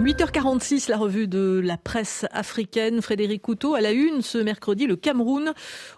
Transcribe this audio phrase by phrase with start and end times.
[0.00, 3.02] 8h46, la revue de la presse africaine.
[3.02, 5.52] Frédéric Couteau à la une ce mercredi, le Cameroun,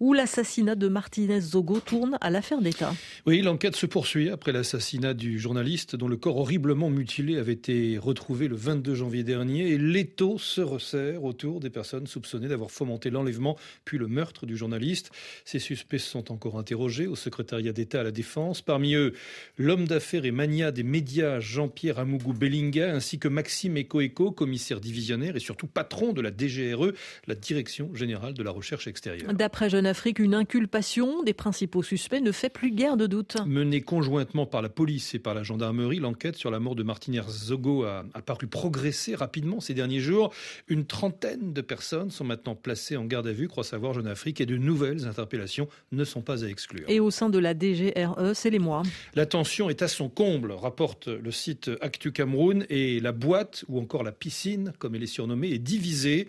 [0.00, 2.92] où l'assassinat de Martinez Zogo tourne à l'affaire d'État.
[3.24, 7.96] Oui, l'enquête se poursuit après l'assassinat du journaliste dont le corps horriblement mutilé avait été
[7.96, 13.08] retrouvé le 22 janvier dernier et l'étau se resserre autour des personnes soupçonnées d'avoir fomenté
[13.08, 13.56] l'enlèvement
[13.86, 15.10] puis le meurtre du journaliste.
[15.46, 18.60] Ces suspects sont encore interrogés au secrétariat d'État à la Défense.
[18.60, 19.14] Parmi eux,
[19.56, 25.36] l'homme d'affaires et mania des médias Jean-Pierre Amougou Bellinga ainsi que Maxime Coeco, commissaire divisionnaire
[25.36, 26.92] et surtout patron de la DGRE,
[27.26, 29.32] la Direction générale de la recherche extérieure.
[29.32, 33.36] D'après Jeune Afrique, une inculpation des principaux suspects ne fait plus guère de doute.
[33.46, 37.22] Menée conjointement par la police et par la gendarmerie, l'enquête sur la mort de Martinez
[37.28, 40.32] Zogo a, a paru progresser rapidement ces derniers jours.
[40.68, 44.40] Une trentaine de personnes sont maintenant placées en garde à vue, croit savoir Jeune Afrique,
[44.40, 46.84] et de nouvelles interpellations ne sont pas à exclure.
[46.88, 48.82] Et au sein de la DGRE, c'est les mois.
[49.14, 53.75] La tension est à son comble, rapporte le site Actu Cameroun, et la boîte où
[53.76, 56.28] ou encore la piscine, comme elle est surnommée, est divisée.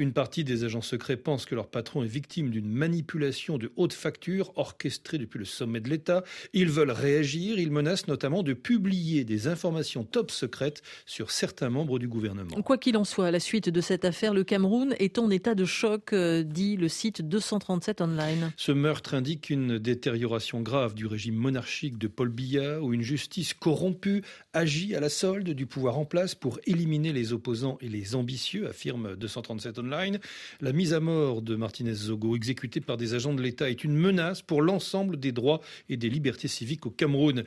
[0.00, 3.92] Une partie des agents secrets pense que leur patron est victime d'une manipulation de haute
[3.92, 6.24] facture orchestrée depuis le sommet de l'État.
[6.54, 11.98] Ils veulent réagir, ils menacent notamment de publier des informations top secrètes sur certains membres
[11.98, 12.62] du gouvernement.
[12.62, 15.54] Quoi qu'il en soit, à la suite de cette affaire, le Cameroun est en état
[15.54, 18.52] de choc, euh, dit le site 237 Online.
[18.56, 23.52] Ce meurtre indique une détérioration grave du régime monarchique de Paul Biya, où une justice
[23.52, 24.22] corrompue
[24.54, 28.66] agit à la solde du pouvoir en place pour éliminer les opposants et les ambitieux,
[28.66, 29.89] affirme 237 Online.
[30.60, 33.96] La mise à mort de Martinez Zogo, exécutée par des agents de l'État, est une
[33.96, 37.44] menace pour l'ensemble des droits et des libertés civiques au Cameroun.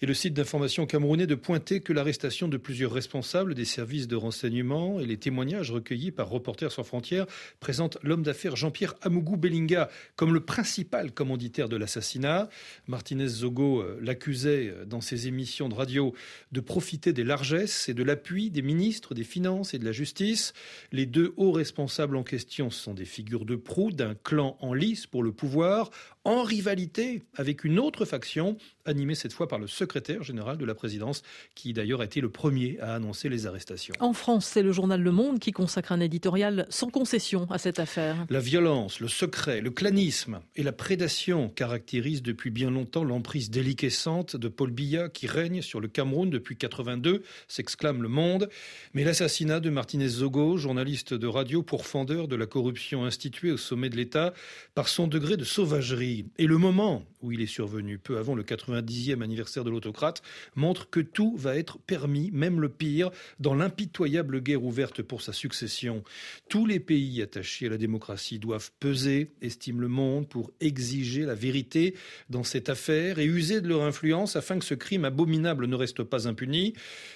[0.00, 4.16] Et le site d'information camerounais de pointer que l'arrestation de plusieurs responsables des services de
[4.16, 7.26] renseignement et les témoignages recueillis par Reporters sans frontières
[7.60, 12.48] présentent l'homme d'affaires Jean-Pierre Amougou Bellinga comme le principal commanditaire de l'assassinat.
[12.88, 16.14] Martinez Zogo euh, l'accusait euh, dans ses émissions de radio
[16.52, 20.52] de profiter des largesses et de l'appui des ministres des Finances et de la Justice.
[20.90, 25.06] Les deux hauts responsables en question sont des figures de proue d'un clan en lice
[25.06, 25.90] pour le pouvoir,
[26.24, 30.74] en rivalité avec une autre faction, animée cette fois par le secrétaire général de la
[30.74, 31.22] présidence,
[31.54, 33.94] qui d'ailleurs a été le premier à annoncer les arrestations.
[34.00, 37.80] En France, c'est le journal Le Monde qui consacre un éditorial sans concession à cette
[37.80, 38.26] affaire.
[38.30, 44.36] La violence, le secret, le clanisme et la prédation caractérisent depuis bien longtemps l'emprise déliquescente
[44.36, 48.48] de Paul Biya qui règne sur le Cameroun depuis 82, s'exclame Le Monde.
[48.94, 53.90] Mais l'assassinat de Martinez Zogo, journaliste de radio pourfendeur de la corruption instituée au sommet
[53.90, 54.32] de l'État,
[54.74, 58.42] par son degré de sauvagerie, et le moment où il est survenu, peu avant le
[58.42, 60.22] 90e anniversaire de l'autocrate,
[60.56, 65.32] montre que tout va être permis, même le pire, dans l'impitoyable guerre ouverte pour sa
[65.32, 66.02] succession.
[66.48, 71.34] Tous les pays attachés à la démocratie doivent peser, estime le monde, pour exiger la
[71.34, 71.94] vérité
[72.28, 76.02] dans cette affaire et user de leur influence afin que ce crime abominable ne reste
[76.02, 76.74] pas impuni.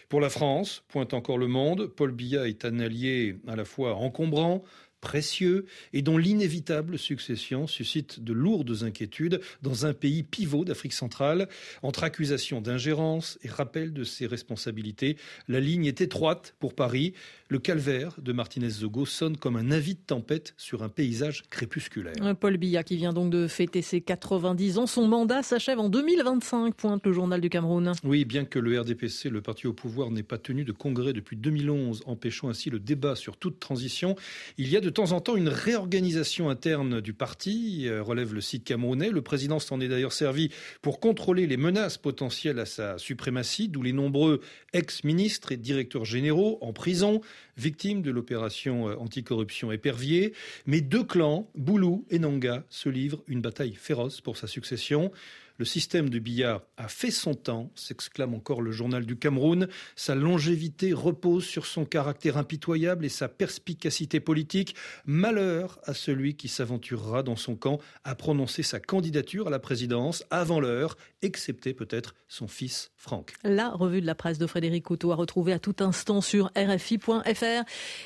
[0.08, 3.96] Pour la France, pointe encore le monde, Paul Biya est un allié à la fois
[3.96, 4.64] encombrant,
[5.06, 11.48] précieux et dont l'inévitable succession suscite de lourdes inquiétudes dans un pays pivot d'Afrique centrale.
[11.84, 15.16] Entre accusations d'ingérence et rappel de ses responsabilités,
[15.46, 17.14] la ligne est étroite pour Paris.
[17.48, 22.34] Le calvaire de Martinez Zogo sonne comme un avis de tempête sur un paysage crépusculaire.
[22.40, 24.86] Paul Biya qui vient donc de fêter ses 90 ans.
[24.88, 27.92] Son mandat s'achève en 2025, pointe le journal du Cameroun.
[28.02, 31.36] Oui, bien que le RDPC, le parti au pouvoir, n'ait pas tenu de congrès depuis
[31.36, 34.16] 2011, empêchant ainsi le débat sur toute transition,
[34.58, 38.40] il y a de temps en temps une réorganisation interne du parti, euh, relève le
[38.40, 39.10] site camerounais.
[39.10, 43.82] Le président s'en est d'ailleurs servi pour contrôler les menaces potentielles à sa suprématie, d'où
[43.82, 44.40] les nombreux
[44.72, 47.20] ex-ministres et directeurs généraux en prison,
[47.58, 50.32] victimes de l'opération euh, anticorruption épervier.
[50.64, 55.12] Mais deux clans, Boulou et Nanga, se livrent une bataille féroce pour sa succession.
[55.58, 59.68] Le système de billard a fait son temps, s'exclame encore le journal du Cameroun.
[59.94, 64.74] Sa longévité repose sur son caractère impitoyable et sa perspicacité politique.
[65.06, 70.24] Malheur à celui qui s'aventurera dans son camp à prononcer sa candidature à la présidence
[70.30, 73.32] avant l'heure, excepté peut-être son fils Franck.
[73.42, 77.64] La revue de la presse de Frédéric Couteau a retrouvé à tout instant sur rfi.fr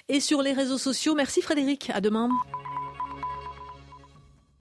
[0.09, 1.15] et sur les réseaux sociaux.
[1.15, 2.29] Merci Frédéric, à demain.